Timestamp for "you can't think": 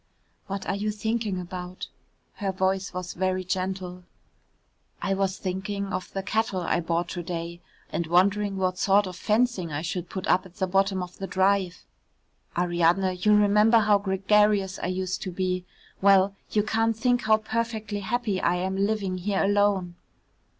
16.49-17.25